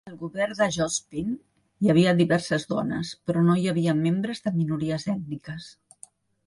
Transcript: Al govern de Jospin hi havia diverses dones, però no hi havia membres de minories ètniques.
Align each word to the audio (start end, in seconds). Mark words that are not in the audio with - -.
Al 0.09 0.13
govern 0.19 0.53
de 0.59 0.67
Jospin 0.77 1.35
hi 1.85 1.91
havia 1.95 2.13
diverses 2.23 2.65
dones, 2.73 3.13
però 3.29 3.45
no 3.51 3.61
hi 3.65 3.71
havia 3.75 3.97
membres 4.05 4.45
de 4.49 4.59
minories 4.61 5.11
ètniques. 5.19 5.75